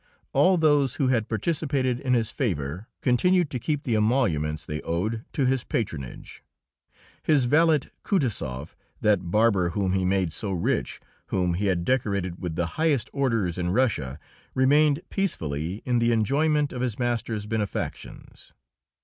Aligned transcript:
All 0.33 0.57
those 0.57 0.95
who 0.95 1.09
had 1.09 1.29
participated 1.29 1.99
in 1.99 2.15
his 2.15 2.31
favour 2.31 2.87
continued 3.01 3.51
to 3.51 3.59
keep 3.59 3.83
the 3.83 3.95
emoluments 3.95 4.65
they 4.65 4.81
owed 4.81 5.23
to 5.33 5.45
his 5.45 5.63
patronage. 5.63 6.41
His 7.21 7.45
valet 7.45 7.81
Kutaisoff, 8.03 8.75
that 9.01 9.29
barber 9.29 9.69
whom 9.69 9.93
he 9.93 10.03
made 10.03 10.33
so 10.33 10.51
rich, 10.53 10.99
whom 11.27 11.53
he 11.53 11.67
had 11.67 11.85
decorated 11.85 12.41
with 12.41 12.55
the 12.55 12.65
highest 12.81 13.11
orders 13.13 13.59
in 13.59 13.69
Russia, 13.69 14.17
remained 14.55 15.01
peacefully 15.11 15.83
in 15.85 15.99
the 15.99 16.11
enjoyment 16.11 16.73
of 16.73 16.81
his 16.81 16.97
master's 16.97 17.45
benefactions. 17.45 18.53